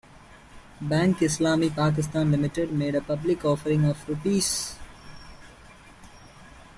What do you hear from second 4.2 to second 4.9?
Rs.